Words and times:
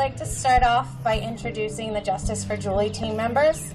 Like 0.00 0.16
to 0.16 0.24
start 0.24 0.62
off 0.62 0.88
by 1.04 1.20
introducing 1.20 1.92
the 1.92 2.00
Justice 2.00 2.42
for 2.42 2.56
Julie 2.56 2.88
team 2.88 3.18
members. 3.18 3.74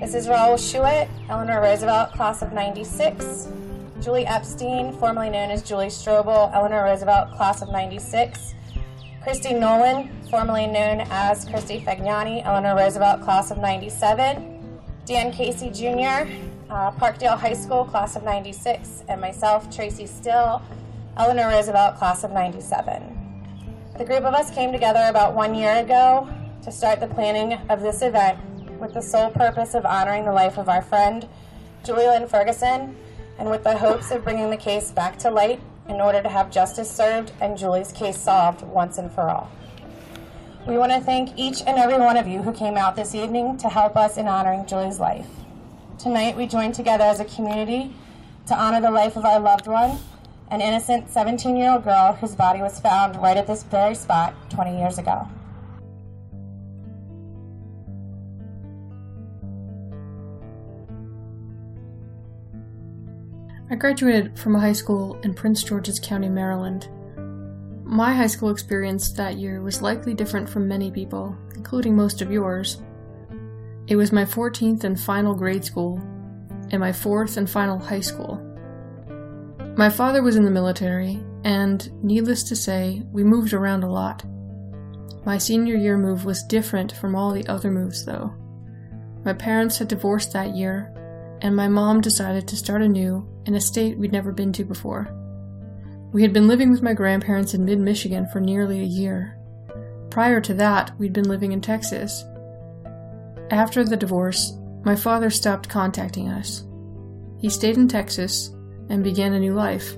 This 0.00 0.14
is 0.14 0.26
Raul 0.26 0.54
Schuett, 0.54 1.06
Eleanor 1.28 1.60
Roosevelt, 1.60 2.12
class 2.12 2.40
of 2.40 2.54
96. 2.54 3.50
Julie 4.00 4.24
Epstein, 4.24 4.96
formerly 4.96 5.28
known 5.28 5.50
as 5.50 5.62
Julie 5.62 5.88
Strobel, 5.88 6.50
Eleanor 6.54 6.84
Roosevelt, 6.84 7.32
class 7.32 7.60
of 7.60 7.68
96. 7.68 8.54
Christy 9.22 9.52
Nolan, 9.52 10.08
formerly 10.30 10.66
known 10.66 11.00
as 11.10 11.44
Christy 11.44 11.78
Fagnani, 11.78 12.42
Eleanor 12.46 12.74
Roosevelt, 12.74 13.20
class 13.20 13.50
of 13.50 13.58
97. 13.58 14.78
Dan 15.04 15.30
Casey 15.30 15.68
Jr., 15.68 16.26
uh, 16.70 16.90
Parkdale 16.92 17.36
High 17.36 17.52
School, 17.52 17.84
class 17.84 18.16
of 18.16 18.22
96. 18.22 19.04
And 19.08 19.20
myself, 19.20 19.70
Tracy 19.70 20.06
Still, 20.06 20.62
Eleanor 21.18 21.48
Roosevelt, 21.48 21.96
class 21.96 22.24
of 22.24 22.30
97. 22.30 23.23
The 23.96 24.04
group 24.04 24.24
of 24.24 24.34
us 24.34 24.50
came 24.50 24.72
together 24.72 25.04
about 25.08 25.34
one 25.34 25.54
year 25.54 25.76
ago 25.76 26.28
to 26.64 26.72
start 26.72 26.98
the 26.98 27.06
planning 27.06 27.52
of 27.70 27.80
this 27.80 28.02
event 28.02 28.40
with 28.80 28.92
the 28.92 29.00
sole 29.00 29.30
purpose 29.30 29.72
of 29.74 29.86
honoring 29.86 30.24
the 30.24 30.32
life 30.32 30.58
of 30.58 30.68
our 30.68 30.82
friend, 30.82 31.28
Julie 31.84 32.08
Lynn 32.08 32.26
Ferguson, 32.26 32.96
and 33.38 33.48
with 33.48 33.62
the 33.62 33.78
hopes 33.78 34.10
of 34.10 34.24
bringing 34.24 34.50
the 34.50 34.56
case 34.56 34.90
back 34.90 35.16
to 35.20 35.30
light 35.30 35.60
in 35.88 36.00
order 36.00 36.20
to 36.20 36.28
have 36.28 36.50
justice 36.50 36.90
served 36.90 37.30
and 37.40 37.56
Julie's 37.56 37.92
case 37.92 38.20
solved 38.20 38.62
once 38.62 38.98
and 38.98 39.12
for 39.12 39.30
all. 39.30 39.48
We 40.66 40.76
want 40.76 40.90
to 40.90 40.98
thank 40.98 41.38
each 41.38 41.62
and 41.64 41.78
every 41.78 41.96
one 41.96 42.16
of 42.16 42.26
you 42.26 42.42
who 42.42 42.52
came 42.52 42.76
out 42.76 42.96
this 42.96 43.14
evening 43.14 43.58
to 43.58 43.68
help 43.68 43.96
us 43.96 44.16
in 44.16 44.26
honoring 44.26 44.66
Julie's 44.66 44.98
life. 44.98 45.28
Tonight, 46.00 46.36
we 46.36 46.48
join 46.48 46.72
together 46.72 47.04
as 47.04 47.20
a 47.20 47.24
community 47.26 47.94
to 48.48 48.56
honor 48.56 48.80
the 48.80 48.90
life 48.90 49.14
of 49.14 49.24
our 49.24 49.38
loved 49.38 49.68
one 49.68 50.00
an 50.54 50.60
innocent 50.60 51.10
17 51.10 51.56
year 51.56 51.72
old 51.72 51.82
girl 51.82 52.12
whose 52.12 52.36
body 52.36 52.60
was 52.60 52.78
found 52.78 53.16
right 53.20 53.36
at 53.36 53.48
this 53.48 53.64
very 53.64 53.94
spot 53.94 54.32
20 54.50 54.78
years 54.78 54.98
ago. 54.98 55.28
I 63.68 63.74
graduated 63.74 64.38
from 64.38 64.54
a 64.54 64.60
high 64.60 64.72
school 64.72 65.18
in 65.24 65.34
Prince 65.34 65.64
George's 65.64 65.98
County, 65.98 66.28
Maryland. 66.28 66.88
My 67.82 68.14
high 68.14 68.28
school 68.28 68.50
experience 68.50 69.10
that 69.14 69.36
year 69.36 69.60
was 69.60 69.82
likely 69.82 70.14
different 70.14 70.48
from 70.48 70.68
many 70.68 70.92
people, 70.92 71.36
including 71.56 71.96
most 71.96 72.22
of 72.22 72.30
yours. 72.30 72.80
It 73.88 73.96
was 73.96 74.12
my 74.12 74.24
14th 74.24 74.84
and 74.84 75.00
final 75.00 75.34
grade 75.34 75.64
school, 75.64 75.98
and 76.70 76.78
my 76.78 76.92
fourth 76.92 77.36
and 77.36 77.50
final 77.50 77.78
high 77.78 78.00
school. 78.00 78.53
My 79.76 79.90
father 79.90 80.22
was 80.22 80.36
in 80.36 80.44
the 80.44 80.52
military, 80.52 81.20
and 81.42 81.90
needless 82.04 82.44
to 82.44 82.54
say, 82.54 83.02
we 83.10 83.24
moved 83.24 83.52
around 83.52 83.82
a 83.82 83.90
lot. 83.90 84.24
My 85.26 85.36
senior 85.36 85.74
year 85.74 85.98
move 85.98 86.24
was 86.24 86.44
different 86.44 86.92
from 86.92 87.16
all 87.16 87.32
the 87.32 87.46
other 87.48 87.72
moves, 87.72 88.04
though. 88.04 88.32
My 89.24 89.32
parents 89.32 89.78
had 89.78 89.88
divorced 89.88 90.32
that 90.32 90.54
year, 90.54 90.92
and 91.40 91.56
my 91.56 91.66
mom 91.66 92.00
decided 92.00 92.46
to 92.46 92.56
start 92.56 92.82
anew 92.82 93.28
in 93.46 93.56
a 93.56 93.60
state 93.60 93.98
we'd 93.98 94.12
never 94.12 94.30
been 94.30 94.52
to 94.52 94.64
before. 94.64 95.08
We 96.12 96.22
had 96.22 96.32
been 96.32 96.46
living 96.46 96.70
with 96.70 96.82
my 96.82 96.94
grandparents 96.94 97.52
in 97.54 97.64
mid 97.64 97.80
Michigan 97.80 98.28
for 98.28 98.38
nearly 98.38 98.78
a 98.78 98.84
year. 98.84 99.36
Prior 100.08 100.40
to 100.42 100.54
that, 100.54 100.96
we'd 101.00 101.12
been 101.12 101.28
living 101.28 101.50
in 101.50 101.60
Texas. 101.60 102.24
After 103.50 103.82
the 103.82 103.96
divorce, 103.96 104.56
my 104.84 104.94
father 104.94 105.30
stopped 105.30 105.68
contacting 105.68 106.28
us. 106.28 106.64
He 107.40 107.48
stayed 107.48 107.76
in 107.76 107.88
Texas 107.88 108.53
and 108.88 109.04
began 109.04 109.32
a 109.32 109.40
new 109.40 109.54
life. 109.54 109.96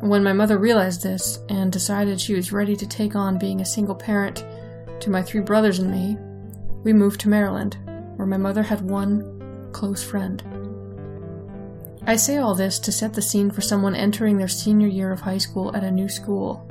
When 0.00 0.22
my 0.22 0.32
mother 0.32 0.58
realized 0.58 1.02
this 1.02 1.38
and 1.48 1.72
decided 1.72 2.20
she 2.20 2.34
was 2.34 2.52
ready 2.52 2.76
to 2.76 2.86
take 2.86 3.16
on 3.16 3.38
being 3.38 3.60
a 3.60 3.66
single 3.66 3.94
parent 3.94 4.44
to 5.00 5.10
my 5.10 5.22
three 5.22 5.40
brothers 5.40 5.78
and 5.78 5.90
me, 5.90 6.16
we 6.82 6.92
moved 6.92 7.20
to 7.20 7.28
Maryland, 7.28 7.78
where 8.16 8.26
my 8.26 8.36
mother 8.36 8.62
had 8.62 8.82
one 8.82 9.70
close 9.72 10.02
friend. 10.02 10.42
I 12.06 12.16
say 12.16 12.36
all 12.36 12.54
this 12.54 12.78
to 12.80 12.92
set 12.92 13.14
the 13.14 13.22
scene 13.22 13.50
for 13.50 13.62
someone 13.62 13.94
entering 13.94 14.36
their 14.36 14.48
senior 14.48 14.88
year 14.88 15.10
of 15.10 15.20
high 15.20 15.38
school 15.38 15.74
at 15.74 15.84
a 15.84 15.90
new 15.90 16.08
school. 16.08 16.68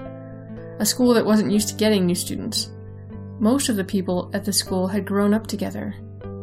A 0.80 0.86
school 0.86 1.14
that 1.16 1.26
wasn't 1.26 1.52
used 1.52 1.70
to 1.70 1.76
getting 1.76 2.06
new 2.06 2.16
students. 2.16 2.70
Most 3.40 3.68
of 3.68 3.76
the 3.76 3.84
people 3.84 4.30
at 4.34 4.46
the 4.46 4.54
school 4.54 4.88
had 4.88 5.06
grown 5.06 5.34
up 5.34 5.48
together, 5.48 5.96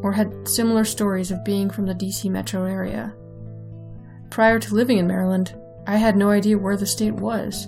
or 0.03 0.11
had 0.11 0.49
similar 0.49 0.85
stories 0.85 1.31
of 1.31 1.45
being 1.45 1.71
from 1.71 1.87
the 1.87 1.95
DC 1.95 2.29
metro 2.29 2.65
area. 2.65 3.15
Prior 4.31 4.61
to 4.61 4.75
living 4.75 4.99
in 4.99 5.09
Maryland, 5.09 5.55
I 5.89 5.97
had 5.97 6.17
no 6.17 6.31
idea 6.31 6.57
where 6.57 6.77
the 6.77 6.87
state 6.87 7.15
was. 7.15 7.67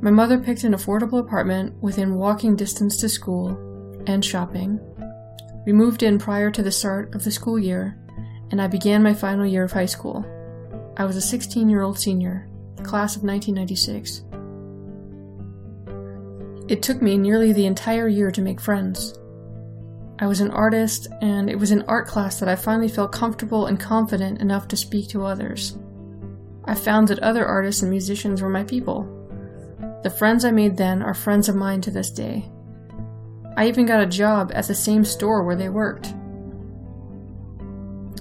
My 0.00 0.10
mother 0.10 0.38
picked 0.38 0.62
an 0.62 0.72
affordable 0.72 1.18
apartment 1.18 1.74
within 1.82 2.14
walking 2.14 2.54
distance 2.54 2.96
to 2.98 3.08
school 3.08 3.48
and 4.06 4.24
shopping. 4.24 4.78
We 5.66 5.72
moved 5.72 6.04
in 6.04 6.18
prior 6.18 6.52
to 6.52 6.62
the 6.62 6.70
start 6.70 7.12
of 7.16 7.24
the 7.24 7.32
school 7.32 7.58
year, 7.58 7.98
and 8.52 8.62
I 8.62 8.68
began 8.68 9.02
my 9.02 9.12
final 9.12 9.44
year 9.44 9.64
of 9.64 9.72
high 9.72 9.86
school. 9.86 10.24
I 10.96 11.04
was 11.04 11.16
a 11.16 11.20
16 11.20 11.68
year 11.68 11.82
old 11.82 11.98
senior, 11.98 12.48
class 12.84 13.16
of 13.16 13.24
1996. 13.24 14.22
It 16.68 16.82
took 16.82 17.02
me 17.02 17.18
nearly 17.18 17.52
the 17.52 17.66
entire 17.66 18.06
year 18.06 18.30
to 18.30 18.40
make 18.40 18.60
friends. 18.60 19.18
I 20.20 20.26
was 20.26 20.40
an 20.40 20.50
artist, 20.50 21.06
and 21.20 21.48
it 21.48 21.58
was 21.58 21.70
in 21.70 21.82
art 21.82 22.08
class 22.08 22.40
that 22.40 22.48
I 22.48 22.56
finally 22.56 22.88
felt 22.88 23.12
comfortable 23.12 23.66
and 23.66 23.78
confident 23.78 24.40
enough 24.40 24.66
to 24.68 24.76
speak 24.76 25.08
to 25.10 25.24
others. 25.24 25.78
I 26.64 26.74
found 26.74 27.08
that 27.08 27.20
other 27.20 27.46
artists 27.46 27.82
and 27.82 27.90
musicians 27.90 28.42
were 28.42 28.48
my 28.48 28.64
people. 28.64 29.14
The 30.02 30.10
friends 30.10 30.44
I 30.44 30.50
made 30.50 30.76
then 30.76 31.02
are 31.02 31.14
friends 31.14 31.48
of 31.48 31.54
mine 31.54 31.80
to 31.82 31.90
this 31.92 32.10
day. 32.10 32.50
I 33.56 33.68
even 33.68 33.86
got 33.86 34.02
a 34.02 34.06
job 34.06 34.50
at 34.54 34.66
the 34.66 34.74
same 34.74 35.04
store 35.04 35.44
where 35.44 35.56
they 35.56 35.68
worked. 35.68 36.12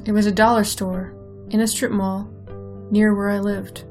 It 0.05 0.11
was 0.11 0.25
a 0.27 0.31
dollar 0.31 0.63
store 0.63 1.15
in 1.49 1.61
a 1.61 1.67
strip 1.67 1.91
mall 1.91 2.29
near 2.91 3.15
where 3.15 3.29
I 3.29 3.39
lived. 3.39 3.85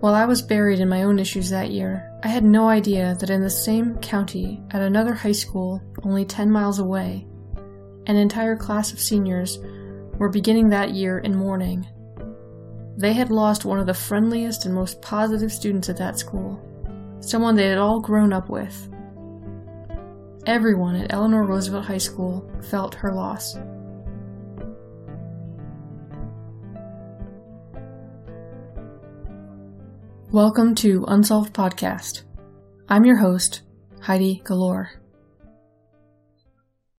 While 0.00 0.14
I 0.14 0.24
was 0.24 0.40
buried 0.40 0.80
in 0.80 0.88
my 0.88 1.02
own 1.02 1.18
issues 1.18 1.50
that 1.50 1.70
year, 1.70 2.10
I 2.22 2.28
had 2.28 2.44
no 2.44 2.68
idea 2.68 3.16
that 3.20 3.28
in 3.28 3.42
the 3.42 3.50
same 3.50 3.96
county, 3.98 4.62
at 4.70 4.80
another 4.80 5.12
high 5.12 5.32
school 5.32 5.82
only 6.02 6.24
10 6.24 6.50
miles 6.50 6.78
away, 6.78 7.26
an 8.06 8.16
entire 8.16 8.56
class 8.56 8.92
of 8.92 9.00
seniors 9.00 9.58
were 10.18 10.28
beginning 10.28 10.68
that 10.70 10.94
year 10.94 11.18
in 11.18 11.34
mourning. 11.34 11.86
They 12.96 13.12
had 13.12 13.30
lost 13.30 13.64
one 13.64 13.78
of 13.78 13.86
the 13.86 13.94
friendliest 13.94 14.66
and 14.66 14.74
most 14.74 15.00
positive 15.00 15.52
students 15.52 15.88
at 15.88 15.96
that 15.98 16.18
school, 16.18 16.60
someone 17.20 17.54
they 17.54 17.68
had 17.68 17.78
all 17.78 18.00
grown 18.00 18.32
up 18.32 18.48
with. 18.48 18.88
Everyone 20.46 20.96
at 20.96 21.12
Eleanor 21.12 21.44
Roosevelt 21.44 21.84
High 21.84 21.98
School 21.98 22.50
felt 22.70 22.94
her 22.96 23.12
loss. 23.12 23.56
Welcome 30.32 30.74
to 30.76 31.04
Unsolved 31.08 31.52
Podcast. 31.52 32.22
I'm 32.88 33.04
your 33.04 33.16
host, 33.16 33.62
Heidi 34.00 34.40
Galore. 34.44 34.99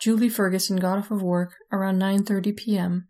Julie 0.00 0.30
Ferguson 0.30 0.78
got 0.78 0.96
off 0.96 1.10
of 1.10 1.22
work 1.22 1.56
around 1.70 1.98
9:30 1.98 2.56
p.m. 2.56 3.06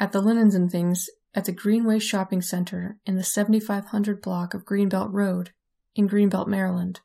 at 0.00 0.10
the 0.10 0.20
Linens 0.20 0.56
and 0.56 0.68
Things 0.68 1.08
at 1.32 1.44
the 1.44 1.52
Greenway 1.52 2.00
Shopping 2.00 2.42
Center 2.42 2.98
in 3.06 3.14
the 3.14 3.22
7500 3.22 4.20
block 4.20 4.52
of 4.52 4.64
Greenbelt 4.64 5.12
Road 5.12 5.52
in 5.94 6.08
Greenbelt, 6.08 6.48
Maryland. 6.48 7.00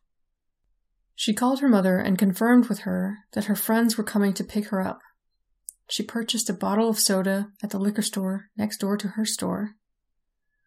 She 1.13 1.33
called 1.33 1.59
her 1.59 1.69
mother 1.69 1.99
and 1.99 2.17
confirmed 2.17 2.69
with 2.69 2.79
her 2.79 3.19
that 3.33 3.45
her 3.45 3.55
friends 3.55 3.97
were 3.97 4.03
coming 4.03 4.33
to 4.33 4.43
pick 4.43 4.69
her 4.69 4.81
up. 4.81 4.99
She 5.87 6.01
purchased 6.01 6.49
a 6.49 6.53
bottle 6.53 6.89
of 6.89 6.97
soda 6.97 7.49
at 7.61 7.69
the 7.69 7.79
liquor 7.79 8.01
store 8.01 8.49
next 8.57 8.77
door 8.77 8.97
to 8.97 9.09
her 9.09 9.25
store. 9.25 9.75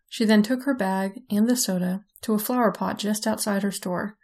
She 0.08 0.24
then 0.24 0.42
took 0.42 0.64
her 0.64 0.74
bag 0.74 1.22
and 1.30 1.48
the 1.48 1.56
soda 1.56 2.04
to 2.20 2.34
a 2.34 2.38
flower 2.38 2.70
pot 2.70 2.98
just 2.98 3.26
outside 3.26 3.62
her 3.64 3.72
store. 3.72 4.16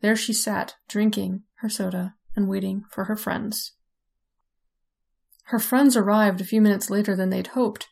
There 0.00 0.16
she 0.16 0.32
sat, 0.32 0.74
drinking 0.88 1.42
her 1.56 1.68
soda 1.68 2.14
and 2.34 2.48
waiting 2.48 2.84
for 2.90 3.04
her 3.04 3.16
friends. 3.16 3.72
Her 5.48 5.58
friends 5.58 5.96
arrived 5.96 6.40
a 6.40 6.44
few 6.44 6.60
minutes 6.60 6.90
later 6.90 7.14
than 7.14 7.30
they'd 7.30 7.48
hoped. 7.48 7.88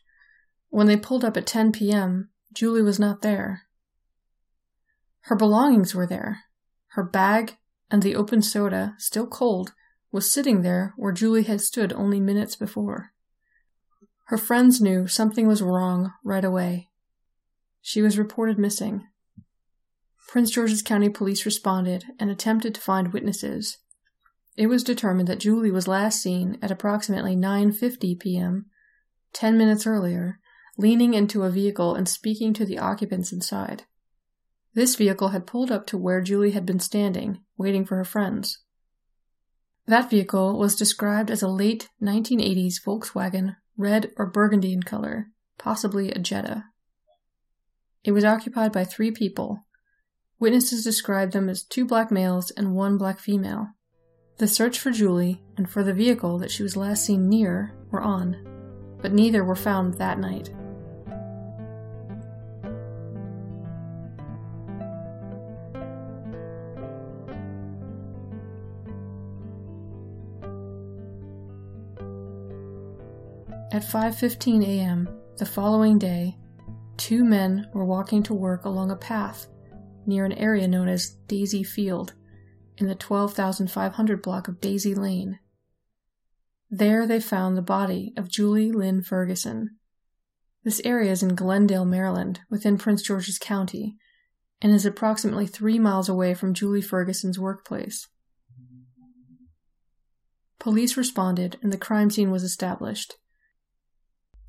When 0.69 0.87
they 0.87 0.97
pulled 0.97 1.23
up 1.23 1.37
at 1.37 1.45
10 1.45 1.71
p.m., 1.71 2.29
Julie 2.51 2.81
was 2.81 2.99
not 2.99 3.21
there. 3.21 3.63
Her 5.21 5.35
belongings 5.35 5.93
were 5.93 6.07
there. 6.07 6.41
Her 6.89 7.03
bag 7.03 7.57
and 7.89 8.01
the 8.01 8.15
open 8.15 8.41
soda, 8.41 8.95
still 8.97 9.27
cold, 9.27 9.73
was 10.11 10.31
sitting 10.31 10.61
there 10.61 10.93
where 10.97 11.11
Julie 11.11 11.43
had 11.43 11.61
stood 11.61 11.93
only 11.93 12.19
minutes 12.19 12.55
before. 12.55 13.13
Her 14.25 14.37
friends 14.37 14.81
knew 14.81 15.07
something 15.07 15.47
was 15.47 15.61
wrong 15.61 16.13
right 16.23 16.43
away. 16.43 16.89
She 17.81 18.01
was 18.01 18.17
reported 18.17 18.57
missing. 18.57 19.07
Prince 20.27 20.49
George's 20.49 20.81
County 20.81 21.09
Police 21.09 21.45
responded 21.45 22.05
and 22.19 22.31
attempted 22.31 22.73
to 22.73 22.81
find 22.81 23.13
witnesses. 23.13 23.77
It 24.55 24.67
was 24.67 24.83
determined 24.83 25.27
that 25.29 25.39
Julie 25.39 25.71
was 25.71 25.87
last 25.87 26.21
seen 26.21 26.57
at 26.61 26.71
approximately 26.71 27.35
9:50 27.35 28.19
p.m., 28.19 28.67
10 29.33 29.57
minutes 29.57 29.87
earlier, 29.87 30.39
leaning 30.77 31.13
into 31.13 31.43
a 31.43 31.49
vehicle 31.49 31.95
and 31.95 32.07
speaking 32.07 32.53
to 32.53 32.65
the 32.65 32.77
occupants 32.77 33.31
inside. 33.31 33.83
This 34.73 34.95
vehicle 34.95 35.29
had 35.29 35.47
pulled 35.47 35.71
up 35.71 35.85
to 35.87 35.97
where 35.97 36.21
Julie 36.21 36.51
had 36.51 36.65
been 36.65 36.79
standing, 36.79 37.41
waiting 37.57 37.85
for 37.85 37.95
her 37.97 38.05
friends. 38.05 38.59
That 39.85 40.09
vehicle 40.09 40.57
was 40.57 40.75
described 40.75 41.29
as 41.29 41.41
a 41.41 41.47
late 41.47 41.89
1980s 42.01 42.75
Volkswagen, 42.83 43.57
red 43.77 44.11
or 44.17 44.25
burgundy 44.25 44.71
in 44.71 44.83
color, 44.83 45.27
possibly 45.57 46.11
a 46.11 46.19
Jetta. 46.19 46.65
It 48.03 48.11
was 48.11 48.23
occupied 48.23 48.71
by 48.71 48.85
three 48.85 49.11
people. 49.11 49.65
Witnesses 50.39 50.83
described 50.83 51.33
them 51.33 51.49
as 51.49 51.63
two 51.63 51.85
black 51.85 52.11
males 52.11 52.51
and 52.51 52.75
one 52.75 52.97
black 52.97 53.19
female. 53.19 53.69
The 54.37 54.47
search 54.47 54.79
for 54.79 54.91
Julie 54.91 55.41
and 55.57 55.69
for 55.69 55.83
the 55.83 55.93
vehicle 55.93 56.39
that 56.39 56.49
she 56.49 56.63
was 56.63 56.75
last 56.75 57.05
seen 57.05 57.29
near 57.29 57.73
were 57.91 58.01
on, 58.01 58.35
but 59.01 59.13
neither 59.13 59.43
were 59.43 59.55
found 59.55 59.93
that 59.95 60.19
night. 60.19 60.49
At 73.71 73.83
5:15 73.83 74.63
a.m. 74.65 75.09
the 75.37 75.45
following 75.45 75.97
day, 75.97 76.37
two 76.97 77.23
men 77.23 77.67
were 77.73 77.85
walking 77.85 78.21
to 78.23 78.33
work 78.33 78.65
along 78.65 78.91
a 78.91 78.95
path 78.95 79.47
near 80.05 80.25
an 80.25 80.33
area 80.33 80.67
known 80.67 80.87
as 80.87 81.11
Daisy 81.27 81.63
Field 81.63 82.13
in 82.77 82.87
the 82.87 82.95
12,500 82.95 84.21
block 84.21 84.47
of 84.47 84.61
Daisy 84.61 84.95
Lane. 84.95 85.39
There 86.69 87.05
they 87.05 87.19
found 87.19 87.55
the 87.55 87.61
body 87.61 88.13
of 88.17 88.29
Julie 88.29 88.71
Lynn 88.71 89.03
Ferguson. 89.03 89.77
This 90.63 90.81
area 90.83 91.11
is 91.11 91.21
in 91.21 91.35
Glenn 91.35 91.67
Dale, 91.67 91.85
Maryland, 91.85 92.39
within 92.49 92.77
Prince 92.77 93.01
George's 93.01 93.37
County, 93.37 93.97
and 94.61 94.71
is 94.71 94.85
approximately 94.85 95.45
three 95.45 95.77
miles 95.77 96.07
away 96.07 96.33
from 96.33 96.53
Julie 96.53 96.81
Ferguson's 96.81 97.37
workplace. 97.37 98.07
Police 100.57 100.95
responded 100.95 101.57
and 101.61 101.73
the 101.73 101.77
crime 101.77 102.09
scene 102.09 102.31
was 102.31 102.43
established. 102.43 103.15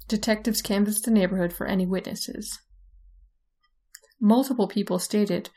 Detectives 0.07 0.63
canvassed 0.63 1.05
the 1.05 1.11
neighborhood 1.11 1.53
for 1.53 1.67
any 1.67 1.87
witnesses. 1.87 2.61
Multiple 4.21 4.69
people 4.69 5.01
stated 5.01 5.51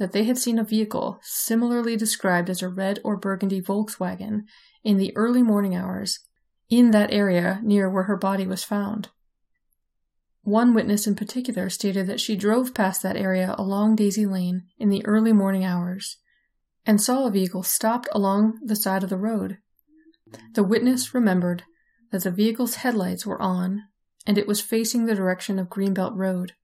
that 0.00 0.12
they 0.12 0.24
had 0.24 0.38
seen 0.38 0.58
a 0.58 0.64
vehicle 0.64 1.20
similarly 1.22 1.94
described 1.94 2.48
as 2.48 2.62
a 2.62 2.68
red 2.70 2.98
or 3.04 3.18
burgundy 3.18 3.60
Volkswagen 3.60 4.44
in 4.82 4.96
the 4.96 5.14
early 5.14 5.42
morning 5.42 5.76
hours 5.76 6.20
in 6.70 6.90
that 6.92 7.12
area 7.12 7.60
near 7.62 7.90
where 7.90 8.04
her 8.04 8.16
body 8.16 8.46
was 8.46 8.64
found. 8.64 9.10
One 10.40 10.72
witness 10.72 11.06
in 11.06 11.16
particular 11.16 11.68
stated 11.68 12.06
that 12.06 12.18
she 12.18 12.34
drove 12.34 12.72
past 12.72 13.02
that 13.02 13.18
area 13.18 13.54
along 13.58 13.96
Daisy 13.96 14.24
Lane 14.24 14.62
in 14.78 14.88
the 14.88 15.04
early 15.04 15.34
morning 15.34 15.66
hours 15.66 16.16
and 16.86 16.98
saw 16.98 17.26
a 17.26 17.30
vehicle 17.30 17.62
stopped 17.62 18.08
along 18.12 18.58
the 18.64 18.76
side 18.76 19.02
of 19.02 19.10
the 19.10 19.18
road. 19.18 19.58
The 20.54 20.64
witness 20.64 21.12
remembered 21.12 21.64
that 22.10 22.22
the 22.22 22.30
vehicle's 22.30 22.76
headlights 22.76 23.26
were 23.26 23.40
on 23.42 23.82
and 24.26 24.38
it 24.38 24.48
was 24.48 24.62
facing 24.62 25.04
the 25.04 25.14
direction 25.14 25.58
of 25.58 25.68
Greenbelt 25.68 26.16
Road. 26.16 26.54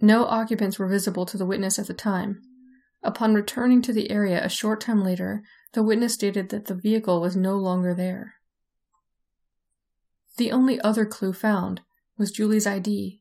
No 0.00 0.24
occupants 0.24 0.78
were 0.78 0.88
visible 0.88 1.26
to 1.26 1.36
the 1.36 1.46
witness 1.46 1.78
at 1.78 1.86
the 1.86 1.94
time. 1.94 2.42
Upon 3.02 3.34
returning 3.34 3.82
to 3.82 3.92
the 3.92 4.10
area 4.10 4.44
a 4.44 4.48
short 4.48 4.80
time 4.80 5.04
later, 5.04 5.42
the 5.72 5.82
witness 5.82 6.14
stated 6.14 6.48
that 6.48 6.66
the 6.66 6.74
vehicle 6.74 7.20
was 7.20 7.36
no 7.36 7.56
longer 7.56 7.94
there. 7.94 8.34
The 10.36 10.50
only 10.50 10.80
other 10.80 11.04
clue 11.04 11.32
found 11.32 11.82
was 12.16 12.32
Julie's 12.32 12.66
ID. 12.66 13.20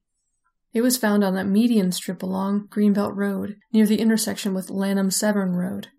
It 0.73 0.81
was 0.81 0.97
found 0.97 1.23
on 1.23 1.37
a 1.37 1.43
median 1.43 1.91
strip 1.91 2.23
along 2.23 2.67
Greenbelt 2.69 3.15
Road 3.15 3.57
near 3.71 3.85
the 3.85 3.99
intersection 3.99 4.53
with 4.53 4.71
Lanham 4.71 5.11
Severn 5.11 5.55
Road. 5.55 5.89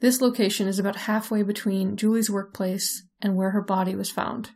This 0.00 0.20
location 0.20 0.66
is 0.66 0.78
about 0.78 0.96
halfway 0.96 1.42
between 1.42 1.96
Julie's 1.96 2.30
workplace 2.30 3.06
and 3.20 3.36
where 3.36 3.50
her 3.50 3.62
body 3.62 3.94
was 3.94 4.10
found. 4.10 4.50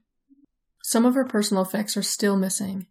Some 0.83 1.05
of 1.05 1.15
her 1.15 1.25
personal 1.25 1.63
effects 1.63 1.97
are 1.97 2.03
still 2.03 2.37
missing, 2.37 2.87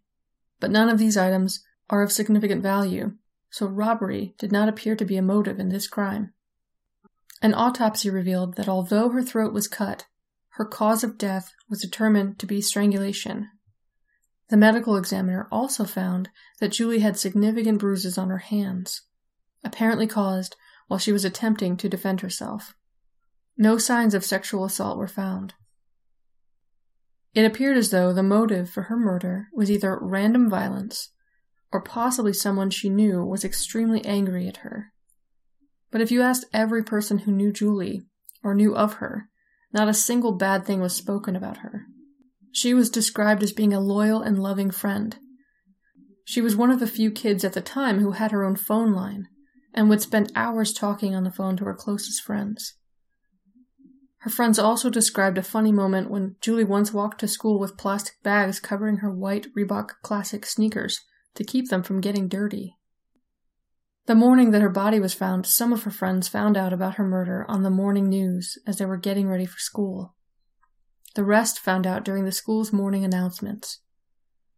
but 0.60 0.70
none 0.70 0.88
of 0.88 0.98
these 0.98 1.16
items 1.16 1.62
are 1.90 2.02
of 2.02 2.12
significant 2.12 2.62
value, 2.62 3.12
so 3.50 3.66
robbery 3.66 4.34
did 4.38 4.50
not 4.50 4.68
appear 4.68 4.96
to 4.96 5.04
be 5.04 5.16
a 5.16 5.22
motive 5.22 5.58
in 5.58 5.68
this 5.68 5.86
crime. 5.86 6.32
An 7.42 7.54
autopsy 7.54 8.10
revealed 8.10 8.56
that 8.56 8.68
although 8.68 9.10
her 9.10 9.22
throat 9.22 9.52
was 9.52 9.68
cut, 9.68 10.06
her 10.50 10.64
cause 10.64 11.04
of 11.04 11.18
death 11.18 11.52
was 11.68 11.80
determined 11.80 12.38
to 12.38 12.46
be 12.46 12.60
strangulation. 12.60 13.50
The 14.48 14.56
medical 14.56 14.96
examiner 14.96 15.48
also 15.50 15.84
found 15.84 16.30
that 16.60 16.72
Julie 16.72 17.00
had 17.00 17.18
significant 17.18 17.78
bruises 17.78 18.16
on 18.16 18.28
her 18.28 18.38
hands, 18.38 19.02
apparently 19.62 20.06
caused 20.06 20.56
while 20.86 20.98
she 20.98 21.12
was 21.12 21.24
attempting 21.24 21.76
to 21.78 21.88
defend 21.88 22.20
herself. 22.20 22.74
No 23.56 23.78
signs 23.78 24.14
of 24.14 24.24
sexual 24.24 24.64
assault 24.64 24.98
were 24.98 25.08
found. 25.08 25.54
It 27.34 27.44
appeared 27.44 27.76
as 27.76 27.90
though 27.90 28.12
the 28.12 28.22
motive 28.22 28.70
for 28.70 28.82
her 28.82 28.96
murder 28.96 29.48
was 29.52 29.70
either 29.70 29.98
random 30.00 30.48
violence 30.48 31.10
or 31.74 31.80
possibly 31.80 32.32
someone 32.32 32.70
she 32.70 32.88
knew, 32.88 33.24
was 33.24 33.44
extremely 33.44 34.02
angry 34.04 34.46
at 34.46 34.58
her. 34.58 34.92
But 35.90 36.00
if 36.00 36.12
you 36.12 36.22
asked 36.22 36.44
every 36.52 36.84
person 36.84 37.18
who 37.18 37.32
knew 37.32 37.52
Julie, 37.52 38.02
or 38.44 38.54
knew 38.54 38.76
of 38.76 38.94
her, 38.94 39.28
not 39.72 39.88
a 39.88 39.94
single 39.94 40.30
bad 40.30 40.64
thing 40.64 40.80
was 40.80 40.94
spoken 40.94 41.34
about 41.34 41.58
her. 41.58 41.86
She 42.52 42.72
was 42.72 42.90
described 42.90 43.42
as 43.42 43.52
being 43.52 43.72
a 43.72 43.80
loyal 43.80 44.22
and 44.22 44.38
loving 44.38 44.70
friend. 44.70 45.16
She 46.24 46.40
was 46.40 46.54
one 46.54 46.70
of 46.70 46.78
the 46.78 46.86
few 46.86 47.10
kids 47.10 47.42
at 47.42 47.54
the 47.54 47.60
time 47.60 47.98
who 47.98 48.12
had 48.12 48.30
her 48.30 48.44
own 48.44 48.54
phone 48.54 48.92
line 48.92 49.26
and 49.74 49.88
would 49.88 50.00
spend 50.00 50.30
hours 50.36 50.72
talking 50.72 51.12
on 51.12 51.24
the 51.24 51.32
phone 51.32 51.56
to 51.56 51.64
her 51.64 51.74
closest 51.74 52.22
friends. 52.22 52.74
Her 54.18 54.30
friends 54.30 54.60
also 54.60 54.90
described 54.90 55.38
a 55.38 55.42
funny 55.42 55.72
moment 55.72 56.08
when 56.08 56.36
Julie 56.40 56.62
once 56.62 56.92
walked 56.92 57.18
to 57.18 57.26
school 57.26 57.58
with 57.58 57.76
plastic 57.76 58.14
bags 58.22 58.60
covering 58.60 58.98
her 58.98 59.10
white 59.10 59.48
Reebok 59.56 59.94
Classic 60.04 60.46
sneakers 60.46 61.00
to 61.34 61.44
keep 61.44 61.68
them 61.68 61.82
from 61.82 62.00
getting 62.00 62.28
dirty. 62.28 62.76
The 64.06 64.14
morning 64.14 64.50
that 64.50 64.62
her 64.62 64.68
body 64.68 65.00
was 65.00 65.14
found, 65.14 65.46
some 65.46 65.72
of 65.72 65.84
her 65.84 65.90
friends 65.90 66.28
found 66.28 66.56
out 66.56 66.72
about 66.72 66.96
her 66.96 67.04
murder 67.04 67.46
on 67.48 67.62
the 67.62 67.70
morning 67.70 68.08
news 68.08 68.58
as 68.66 68.76
they 68.76 68.84
were 68.84 68.98
getting 68.98 69.28
ready 69.28 69.46
for 69.46 69.58
school. 69.58 70.14
The 71.14 71.24
rest 71.24 71.58
found 71.58 71.86
out 71.86 72.04
during 72.04 72.24
the 72.24 72.32
school's 72.32 72.72
morning 72.72 73.04
announcements. 73.04 73.80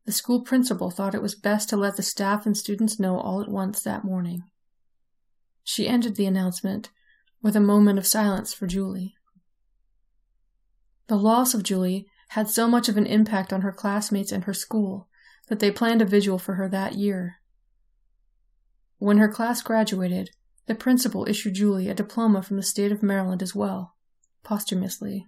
The 0.04 0.12
school 0.12 0.42
principal 0.42 0.90
thought 0.90 1.14
it 1.14 1.22
was 1.22 1.34
best 1.34 1.68
to 1.68 1.76
let 1.76 1.96
the 1.96 2.02
staff 2.02 2.46
and 2.46 2.56
students 2.56 2.98
know 2.98 3.18
all 3.18 3.40
at 3.40 3.48
once 3.48 3.82
that 3.82 4.04
morning. 4.04 4.42
She 5.62 5.86
ended 5.86 6.16
the 6.16 6.26
announcement 6.26 6.90
with 7.42 7.54
a 7.54 7.60
moment 7.60 7.98
of 7.98 8.06
silence 8.06 8.52
for 8.52 8.66
Julie. 8.66 9.14
The 11.08 11.16
loss 11.16 11.54
of 11.54 11.62
Julie 11.62 12.06
had 12.30 12.48
so 12.48 12.66
much 12.66 12.88
of 12.88 12.96
an 12.96 13.06
impact 13.06 13.52
on 13.52 13.60
her 13.60 13.72
classmates 13.72 14.32
and 14.32 14.44
her 14.44 14.54
school 14.54 15.08
that 15.46 15.60
they 15.60 15.70
planned 15.70 16.02
a 16.02 16.06
vigil 16.06 16.38
for 16.38 16.54
her 16.54 16.68
that 16.68 16.94
year. 16.94 17.36
When 18.98 19.18
her 19.18 19.28
class 19.28 19.62
graduated, 19.62 20.30
the 20.66 20.74
principal 20.74 21.28
issued 21.28 21.54
Julie 21.54 21.88
a 21.88 21.94
diploma 21.94 22.42
from 22.42 22.56
the 22.56 22.62
state 22.62 22.92
of 22.92 23.02
Maryland 23.02 23.42
as 23.42 23.54
well, 23.54 23.94
posthumously. 24.42 25.26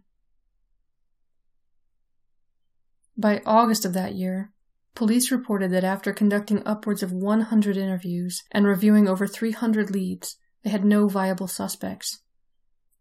By 3.16 3.42
August 3.44 3.84
of 3.84 3.92
that 3.94 4.14
year, 4.14 4.52
police 4.94 5.30
reported 5.30 5.70
that 5.72 5.84
after 5.84 6.12
conducting 6.12 6.62
upwards 6.66 7.02
of 7.02 7.12
100 7.12 7.76
interviews 7.76 8.42
and 8.52 8.66
reviewing 8.66 9.08
over 9.08 9.26
300 9.26 9.90
leads, 9.90 10.36
they 10.62 10.70
had 10.70 10.84
no 10.84 11.08
viable 11.08 11.46
suspects. 11.48 12.20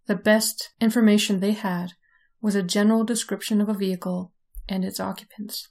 The 0.05 0.15
best 0.15 0.71
information 0.79 1.39
they 1.39 1.51
had 1.51 1.93
was 2.41 2.55
a 2.55 2.63
general 2.63 3.03
description 3.03 3.61
of 3.61 3.69
a 3.69 3.73
vehicle 3.73 4.31
and 4.69 4.85
its 4.85 4.99
occupants. 4.99 5.69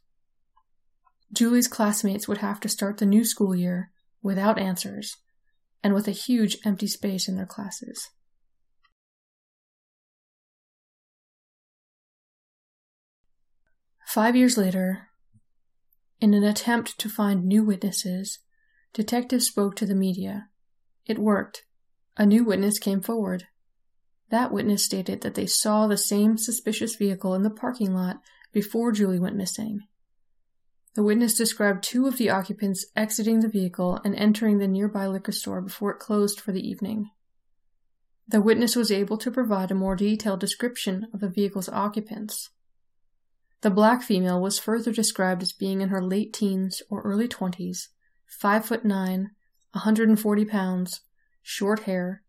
Julie's 1.33 1.69
classmates 1.69 2.29
would 2.29 2.39
have 2.39 2.61
to 2.61 2.69
start 2.69 2.99
the 2.99 3.07
new 3.07 3.25
school 3.25 3.55
year 3.55 3.91
without 4.23 4.59
answers 4.59 5.17
and 5.83 5.95
with 5.95 6.09
a 6.09 6.13
huge 6.13 6.59
empty 6.65 6.87
space 6.87 7.29
in 7.29 7.37
their 7.37 7.47
classes. 7.47 8.11
Five 14.07 14.35
years 14.35 14.57
later, 14.57 15.09
in 16.21 16.33
an 16.33 16.43
attempt 16.43 16.99
to 16.99 17.09
find 17.09 17.45
new 17.45 17.63
witnesses, 17.63 18.39
detectives 18.95 19.47
spoke 19.47 19.77
to 19.77 19.87
the 19.87 19.95
media. 19.95 20.49
It 21.05 21.19
worked. 21.19 21.65
A 22.17 22.25
new 22.25 22.43
witness 22.45 22.79
came 22.79 23.03
forward. 23.03 23.45
That 24.31 24.53
witness 24.53 24.85
stated 24.85 25.21
that 25.21 25.35
they 25.35 25.47
saw 25.47 25.87
the 25.87 25.99
same 25.99 26.39
suspicious 26.39 26.97
vehicle 26.97 27.35
in 27.35 27.43
the 27.43 27.51
parking 27.51 27.95
lot 27.95 28.21
before 28.53 28.91
Julie 28.91 29.19
went 29.19 29.37
missing. 29.37 29.81
The 30.97 31.03
witness 31.03 31.35
described 31.35 31.85
two 31.85 32.07
of 32.07 32.17
the 32.17 32.31
occupants 32.31 32.87
exiting 32.97 33.41
the 33.41 33.51
vehicle 33.51 34.01
and 34.03 34.17
entering 34.17 34.57
the 34.57 34.67
nearby 34.67 35.07
liquor 35.07 35.31
store 35.31 35.61
before 35.61 35.91
it 35.91 35.99
closed 35.99 36.41
for 36.41 36.53
the 36.53 36.67
evening. 36.67 37.11
The 38.27 38.41
witness 38.41 38.75
was 38.75 38.91
able 38.91 39.19
to 39.19 39.31
provide 39.31 39.71
a 39.71 39.75
more 39.75 39.95
detailed 39.95 40.41
description 40.41 41.09
of 41.13 41.21
the 41.21 41.29
vehicle's 41.29 41.69
occupants. 41.69 42.49
The 43.61 43.69
black 43.69 44.03
female 44.03 44.41
was 44.41 44.59
further 44.59 44.91
described 44.91 45.43
as 45.43 45.53
being 45.53 45.83
in 45.83 45.91
her 45.91 46.03
late 46.03 46.33
teens 46.33 46.81
or 46.89 47.03
early 47.03 47.29
twenties, 47.29 47.91
five 48.25 48.65
foot 48.65 48.83
nine, 48.83 49.33
140 49.73 50.45
pounds, 50.47 51.03
short 51.43 51.81
hair, 51.81 52.23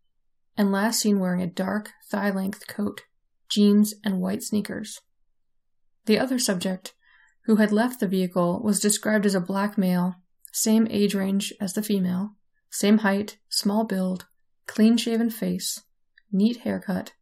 and 0.58 0.70
last 0.70 1.00
seen 1.00 1.20
wearing 1.20 1.40
a 1.40 1.46
dark, 1.46 1.92
thigh 2.10 2.30
length 2.30 2.66
coat, 2.66 3.04
jeans, 3.48 3.94
and 4.04 4.20
white 4.20 4.42
sneakers. 4.42 5.00
The 6.04 6.18
other 6.18 6.38
subject, 6.38 6.92
who 7.48 7.56
had 7.56 7.72
left 7.72 7.98
the 7.98 8.06
vehicle, 8.06 8.60
was 8.62 8.78
described 8.78 9.24
as 9.24 9.34
a 9.34 9.40
black 9.40 9.78
male, 9.78 10.16
same 10.52 10.86
age 10.90 11.14
range 11.14 11.50
as 11.62 11.72
the 11.72 11.82
female, 11.82 12.34
same 12.68 12.98
height, 12.98 13.38
small 13.48 13.84
build, 13.84 14.26
clean 14.66 14.98
shaven 14.98 15.30
face, 15.30 15.80
neat 16.30 16.58
haircut, 16.58 17.14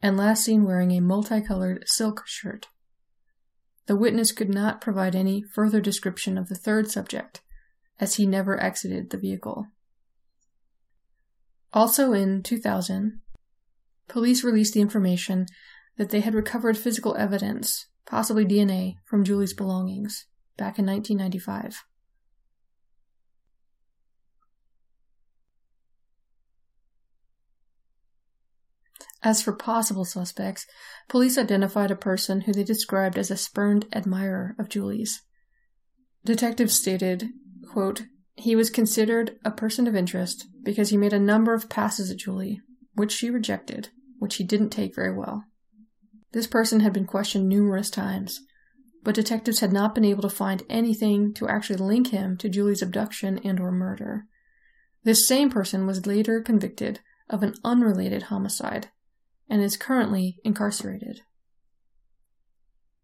and 0.00 0.16
last 0.16 0.42
seen 0.42 0.64
wearing 0.64 0.90
a 0.90 1.00
multicolored 1.00 1.84
silk 1.86 2.22
shirt. 2.26 2.68
The 3.84 3.94
witness 3.94 4.32
could 4.32 4.48
not 4.48 4.80
provide 4.80 5.14
any 5.14 5.42
further 5.42 5.82
description 5.82 6.38
of 6.38 6.48
the 6.48 6.54
third 6.54 6.90
subject, 6.90 7.42
as 8.00 8.14
he 8.14 8.24
never 8.24 8.58
exited 8.58 9.10
the 9.10 9.18
vehicle. 9.18 9.66
Also 11.74 12.14
in 12.14 12.42
2000, 12.42 13.20
police 14.08 14.42
released 14.42 14.72
the 14.72 14.80
information 14.80 15.44
that 15.98 16.08
they 16.08 16.20
had 16.20 16.32
recovered 16.32 16.78
physical 16.78 17.14
evidence, 17.16 17.88
possibly 18.06 18.44
DNA, 18.44 18.96
from 19.04 19.24
Julie's 19.24 19.54
belongings 19.54 20.26
back 20.56 20.78
in 20.78 20.86
1995. 20.86 21.84
As 29.22 29.40
for 29.40 29.54
possible 29.54 30.04
suspects, 30.04 30.66
police 31.08 31.38
identified 31.38 31.90
a 31.90 31.96
person 31.96 32.42
who 32.42 32.52
they 32.52 32.62
described 32.62 33.16
as 33.16 33.30
a 33.30 33.38
spurned 33.38 33.86
admirer 33.90 34.54
of 34.58 34.68
Julie's. 34.68 35.22
Detectives 36.26 36.74
stated, 36.74 37.30
quote, 37.72 38.02
he 38.36 38.54
was 38.54 38.68
considered 38.68 39.38
a 39.42 39.50
person 39.50 39.86
of 39.86 39.96
interest 39.96 40.46
because 40.62 40.90
he 40.90 40.98
made 40.98 41.14
a 41.14 41.20
number 41.20 41.54
of 41.54 41.70
passes 41.70 42.10
at 42.10 42.18
Julie, 42.18 42.60
which 42.94 43.12
she 43.12 43.30
rejected, 43.30 43.88
which 44.18 44.36
he 44.36 44.44
didn't 44.44 44.70
take 44.70 44.94
very 44.94 45.16
well. 45.16 45.44
This 46.34 46.46
person 46.46 46.80
had 46.80 46.92
been 46.92 47.06
questioned 47.06 47.48
numerous 47.48 47.88
times, 47.88 48.40
but 49.02 49.14
detectives 49.14 49.60
had 49.60 49.72
not 49.72 49.94
been 49.94 50.04
able 50.04 50.20
to 50.20 50.28
find 50.28 50.62
anything 50.68 51.32
to 51.34 51.48
actually 51.48 51.78
link 51.78 52.08
him 52.08 52.36
to 52.36 52.50
Julie's 52.50 52.82
abduction 52.82 53.40
and 53.42 53.58
or 53.58 53.72
murder. 53.72 54.26
This 55.04 55.26
same 55.26 55.48
person 55.48 55.86
was 55.86 56.06
later 56.06 56.42
convicted 56.42 57.00
of 57.30 57.42
an 57.42 57.54
unrelated 57.64 58.24
homicide 58.24 58.90
and 59.48 59.62
is 59.62 59.78
currently 59.78 60.36
incarcerated. 60.44 61.22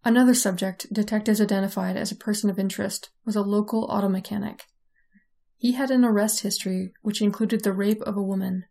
Another 0.05 0.35
subject 0.35 0.93
detectives 0.93 1.41
identified 1.41 1.97
as 1.97 2.13
a 2.13 2.17
person 2.17 2.51
of 2.51 2.59
interest 2.59 3.09
was 3.25 3.37
a 3.37 3.43
local 3.43 3.85
auto 3.85 4.11
mechanic 4.11 4.67
he 5.61 5.73
had 5.73 5.91
an 5.91 6.07
arrest 6.07 6.41
history 6.41 6.95
which 7.03 7.21
included 7.21 7.63
the 7.63 7.75
rape 7.75 8.01
of 8.03 8.17
a 8.17 8.23
woman. 8.23 8.65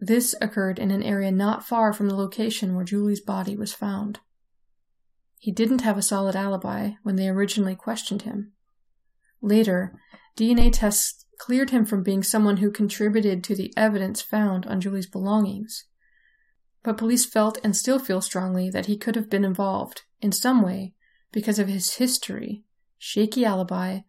This 0.00 0.34
occurred 0.40 0.78
in 0.78 0.90
an 0.90 1.02
area 1.02 1.30
not 1.30 1.66
far 1.66 1.92
from 1.92 2.08
the 2.08 2.16
location 2.16 2.74
where 2.74 2.84
Julie's 2.84 3.20
body 3.20 3.56
was 3.56 3.72
found. 3.72 4.20
He 5.38 5.52
didn't 5.52 5.82
have 5.82 5.98
a 5.98 6.02
solid 6.02 6.34
alibi 6.34 6.92
when 7.02 7.16
they 7.16 7.28
originally 7.28 7.76
questioned 7.76 8.22
him. 8.22 8.52
Later, 9.40 9.98
DNA 10.36 10.72
tests 10.72 11.26
cleared 11.38 11.70
him 11.70 11.84
from 11.84 12.02
being 12.02 12.22
someone 12.22 12.58
who 12.58 12.70
contributed 12.70 13.44
to 13.44 13.54
the 13.54 13.72
evidence 13.76 14.22
found 14.22 14.66
on 14.66 14.80
Julie's 14.80 15.06
belongings. 15.06 15.84
But 16.82 16.96
police 16.96 17.26
felt 17.26 17.58
and 17.62 17.76
still 17.76 17.98
feel 17.98 18.20
strongly 18.20 18.70
that 18.70 18.86
he 18.86 18.96
could 18.96 19.16
have 19.16 19.30
been 19.30 19.44
involved, 19.44 20.02
in 20.20 20.32
some 20.32 20.62
way, 20.62 20.94
because 21.32 21.58
of 21.58 21.68
his 21.68 21.94
history, 21.94 22.64
shaky 22.98 23.44
alibi, 23.44 24.00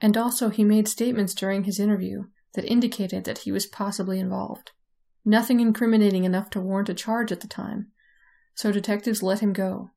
and 0.00 0.16
also 0.16 0.48
he 0.48 0.64
made 0.64 0.86
statements 0.86 1.34
during 1.34 1.64
his 1.64 1.80
interview 1.80 2.24
that 2.54 2.64
indicated 2.64 3.24
that 3.24 3.38
he 3.38 3.52
was 3.52 3.66
possibly 3.66 4.20
involved. 4.20 4.72
Nothing 5.24 5.60
incriminating 5.60 6.24
enough 6.24 6.50
to 6.50 6.60
warrant 6.60 6.88
a 6.88 6.94
charge 6.94 7.32
at 7.32 7.40
the 7.40 7.48
time, 7.48 7.88
so 8.54 8.70
detectives 8.70 9.22
let 9.22 9.40
him 9.40 9.52
go. 9.52 9.90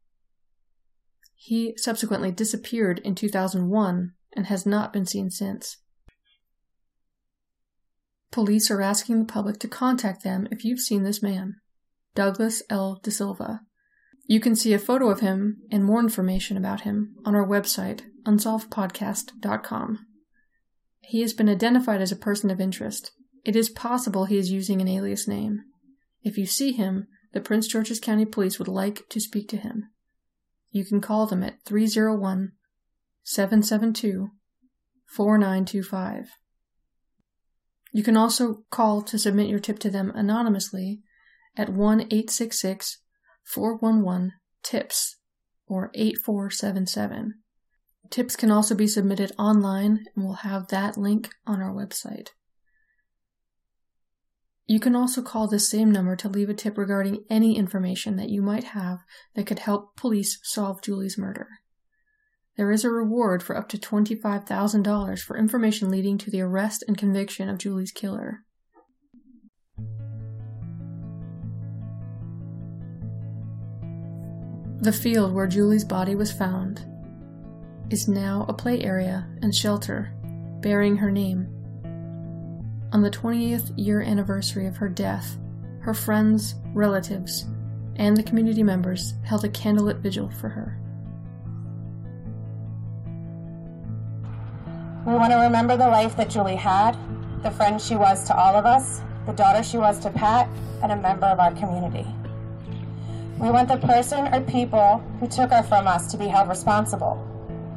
He 1.35 1.75
subsequently 1.77 2.31
disappeared 2.31 2.99
in 2.99 3.13
2001 3.15 4.13
and 4.35 4.45
has 4.47 4.65
not 4.65 4.93
been 4.93 5.05
seen 5.05 5.29
since. 5.29 5.77
Police 8.31 8.69
are 8.69 8.81
asking 8.81 9.19
the 9.19 9.25
public 9.25 9.59
to 9.59 9.67
contact 9.67 10.23
them 10.23 10.47
if 10.51 10.63
you've 10.63 10.79
seen 10.79 11.03
this 11.03 11.23
man, 11.23 11.55
Douglas 12.15 12.63
L. 12.69 12.99
De 13.03 13.11
Silva. 13.11 13.61
You 14.25 14.39
can 14.39 14.55
see 14.55 14.73
a 14.73 14.79
photo 14.79 15.09
of 15.09 15.21
him 15.21 15.61
and 15.71 15.85
more 15.85 16.01
information 16.01 16.57
about 16.57 16.81
him 16.81 17.15
on 17.25 17.33
our 17.33 17.47
website, 17.47 18.01
unsolvedpodcast.com. 18.25 20.05
He 20.99 21.21
has 21.21 21.33
been 21.33 21.47
identified 21.47 22.01
as 22.01 22.11
a 22.11 22.17
person 22.17 22.51
of 22.51 22.59
interest. 22.59 23.11
It 23.47 23.55
is 23.55 23.69
possible 23.69 24.25
he 24.25 24.37
is 24.37 24.51
using 24.51 24.81
an 24.81 24.89
alias 24.89 25.25
name. 25.25 25.63
If 26.21 26.37
you 26.37 26.45
see 26.45 26.73
him, 26.73 27.07
the 27.31 27.39
Prince 27.39 27.65
George's 27.67 28.01
County 28.01 28.25
Police 28.25 28.59
would 28.59 28.67
like 28.67 29.07
to 29.07 29.21
speak 29.21 29.47
to 29.47 29.55
him. 29.55 29.89
You 30.69 30.83
can 30.83 30.99
call 30.99 31.27
them 31.27 31.43
at 31.43 31.63
301 31.63 32.51
772 33.23 34.31
4925. 35.05 36.31
You 37.93 38.03
can 38.03 38.17
also 38.17 38.65
call 38.69 39.01
to 39.03 39.17
submit 39.17 39.47
your 39.47 39.59
tip 39.59 39.79
to 39.79 39.89
them 39.89 40.11
anonymously 40.13 40.99
at 41.55 41.69
1 41.69 42.01
866 42.01 42.97
411 43.45 44.33
TIPS 44.61 45.15
or 45.67 45.89
8477. 45.93 47.35
Tips 48.09 48.35
can 48.35 48.51
also 48.51 48.75
be 48.75 48.87
submitted 48.87 49.31
online, 49.39 50.03
and 50.13 50.25
we'll 50.25 50.33
have 50.33 50.67
that 50.67 50.97
link 50.97 51.29
on 51.45 51.61
our 51.61 51.71
website. 51.71 52.31
You 54.69 54.81
can 54.81 54.97
also 54.97 55.21
call 55.21 55.47
this 55.47 55.69
same 55.69 55.91
number 55.91 56.17
to 56.17 56.27
leave 56.27 56.49
a 56.49 56.53
tip 56.53 56.77
regarding 56.77 57.23
any 57.29 57.57
information 57.57 58.17
that 58.17 58.29
you 58.29 58.41
might 58.41 58.65
have 58.65 58.99
that 59.33 59.47
could 59.47 59.59
help 59.59 59.95
police 59.95 60.39
solve 60.43 60.81
Julie's 60.81 61.17
murder. 61.17 61.47
There 62.57 62.71
is 62.71 62.83
a 62.83 62.91
reward 62.91 63.41
for 63.41 63.55
up 63.55 63.69
to 63.69 63.77
$25,000 63.77 65.19
for 65.19 65.37
information 65.37 65.89
leading 65.89 66.17
to 66.17 66.29
the 66.29 66.41
arrest 66.41 66.83
and 66.85 66.97
conviction 66.97 67.47
of 67.47 67.59
Julie's 67.59 67.91
killer. 67.91 68.43
The 74.79 74.91
field 74.91 75.33
where 75.33 75.47
Julie's 75.47 75.85
body 75.85 76.15
was 76.15 76.31
found 76.31 76.85
is 77.89 78.09
now 78.09 78.45
a 78.49 78.53
play 78.53 78.81
area 78.81 79.29
and 79.41 79.55
shelter 79.55 80.13
bearing 80.61 80.97
her 80.97 81.09
name. 81.09 81.56
On 82.93 83.01
the 83.01 83.11
20th 83.11 83.73
year 83.75 84.01
anniversary 84.01 84.65
of 84.65 84.77
her 84.77 84.87
death, 84.87 85.37
her 85.81 85.93
friends, 85.93 86.55
relatives, 86.73 87.45
and 87.97 88.15
the 88.15 88.23
community 88.23 88.63
members 88.63 89.13
held 89.25 89.43
a 89.43 89.49
candlelit 89.49 89.99
vigil 89.99 90.29
for 90.29 90.47
her. 90.47 90.79
We 95.05 95.13
want 95.13 95.33
to 95.33 95.37
remember 95.39 95.75
the 95.75 95.87
life 95.87 96.15
that 96.15 96.29
Julie 96.29 96.55
had, 96.55 96.97
the 97.43 97.51
friend 97.51 97.81
she 97.81 97.95
was 97.95 98.25
to 98.27 98.37
all 98.37 98.55
of 98.55 98.65
us, 98.65 99.01
the 99.25 99.33
daughter 99.33 99.63
she 99.63 99.77
was 99.77 99.99
to 99.99 100.09
Pat, 100.09 100.47
and 100.81 100.93
a 100.93 100.95
member 100.95 101.25
of 101.25 101.41
our 101.41 101.51
community. 101.55 102.05
We 103.37 103.49
want 103.49 103.67
the 103.67 103.77
person 103.77 104.33
or 104.33 104.41
people 104.41 105.03
who 105.19 105.27
took 105.27 105.51
her 105.51 105.63
from 105.63 105.87
us 105.87 106.09
to 106.11 106.17
be 106.17 106.27
held 106.27 106.47
responsible. 106.47 107.15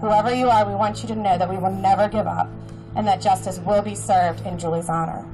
Whoever 0.00 0.32
you 0.32 0.48
are, 0.48 0.64
we 0.66 0.74
want 0.74 1.02
you 1.02 1.08
to 1.08 1.16
know 1.16 1.36
that 1.36 1.50
we 1.50 1.56
will 1.56 1.72
never 1.72 2.08
give 2.08 2.28
up 2.28 2.48
and 2.96 3.06
that 3.06 3.20
justice 3.20 3.58
will 3.58 3.82
be 3.82 3.94
served 3.94 4.46
in 4.46 4.58
Julie's 4.58 4.88
honor. 4.88 5.26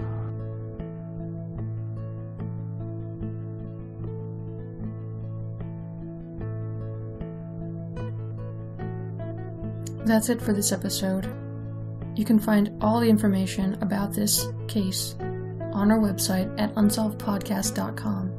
That's 10.05 10.29
it 10.29 10.41
for 10.41 10.53
this 10.53 10.71
episode. 10.71 11.27
You 12.15 12.25
can 12.25 12.39
find 12.39 12.73
all 12.81 13.01
the 13.01 13.09
information 13.11 13.77
about 13.83 14.13
this 14.15 14.47
case 14.69 15.17
on 15.21 15.91
our 15.91 15.99
website 15.99 16.55
at 16.61 16.73
unsolvedpodcast.com. 16.77 18.33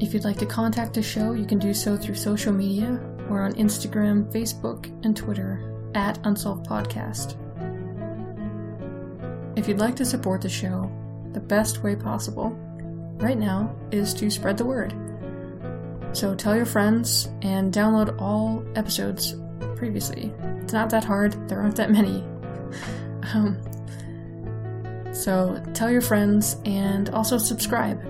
If 0.00 0.12
you'd 0.12 0.24
like 0.24 0.36
to 0.38 0.46
contact 0.46 0.92
the 0.94 1.02
show, 1.02 1.32
you 1.32 1.46
can 1.46 1.58
do 1.58 1.72
so 1.72 1.96
through 1.96 2.16
social 2.16 2.52
media. 2.52 3.00
We're 3.30 3.42
on 3.42 3.54
Instagram, 3.54 4.30
Facebook, 4.30 4.86
and 5.04 5.16
Twitter 5.16 5.73
at 5.94 6.18
Unsolved 6.24 6.66
Podcast. 6.66 7.36
If 9.56 9.68
you'd 9.68 9.78
like 9.78 9.96
to 9.96 10.04
support 10.04 10.42
the 10.42 10.48
show, 10.48 10.90
the 11.32 11.40
best 11.40 11.82
way 11.82 11.96
possible 11.96 12.50
right 13.18 13.38
now 13.38 13.74
is 13.90 14.12
to 14.14 14.30
spread 14.30 14.56
the 14.56 14.64
word. 14.64 14.94
So 16.12 16.34
tell 16.34 16.56
your 16.56 16.66
friends 16.66 17.28
and 17.42 17.72
download 17.72 18.20
all 18.20 18.64
episodes 18.76 19.36
previously. 19.76 20.32
It's 20.60 20.72
not 20.72 20.90
that 20.90 21.04
hard, 21.04 21.48
there 21.48 21.60
aren't 21.60 21.76
that 21.76 21.90
many. 21.90 22.24
Um, 23.32 23.58
so 25.14 25.62
tell 25.72 25.90
your 25.90 26.02
friends 26.02 26.58
and 26.66 27.08
also 27.08 27.38
subscribe. 27.38 28.02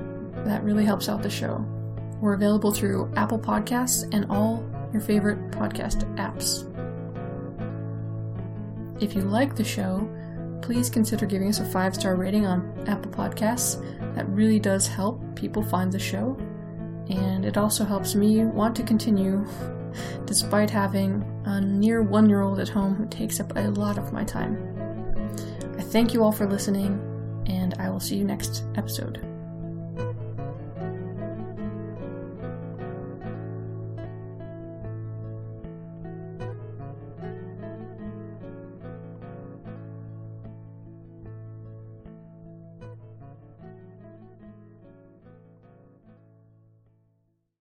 That 0.45 0.65
really 0.65 0.85
helps 0.85 1.09
out 1.09 1.23
the 1.23 1.31
show. 1.31 1.65
We're 2.21 2.35
available 2.35 2.73
through 2.73 3.13
Apple 3.15 3.39
Podcasts 3.39 4.13
and 4.13 4.27
all 4.29 4.69
your 4.93 5.01
favorite 5.01 5.53
podcast 5.53 6.03
apps. 6.17 6.69
If 9.01 9.15
you 9.15 9.23
like 9.23 9.57
the 9.57 9.65
show, 9.65 10.09
please 10.63 10.89
consider 10.89 11.27
giving 11.27 11.49
us 11.49 11.61
a 11.61 11.65
five 11.65 11.95
star 11.95 12.17
rating 12.17 12.47
on 12.47 12.85
Apple 12.87 13.11
Podcasts. 13.11 13.83
That 14.15 14.29
really 14.29 14.61
does 14.61 14.87
help 14.87 15.21
people 15.35 15.63
find 15.63 15.91
the 15.91 15.99
show, 15.99 16.37
and 17.09 17.45
it 17.45 17.59
also 17.59 17.85
helps 17.85 18.15
me 18.15 18.45
want 18.45 18.77
to 18.77 18.83
continue 18.83 19.45
despite 20.27 20.71
having 20.71 21.25
a 21.45 21.61
near 21.61 22.03
one 22.03 22.29
year 22.29 22.41
old 22.41 22.61
at 22.61 22.69
home 22.69 22.95
who 22.95 23.07
takes 23.07 23.41
up 23.41 23.53
a 23.57 23.69
lot 23.71 23.99
of 23.99 24.13
my 24.13 24.25
time. 24.25 24.57
I 25.77 25.83
thank 25.83 26.15
you 26.15 26.23
all 26.23 26.33
for 26.33 26.47
listening, 26.47 27.01
and 27.47 27.75
I 27.79 27.91
will 27.91 28.01
see 28.01 28.17
you 28.17 28.25
next 28.25 28.65
episode. 28.77 29.34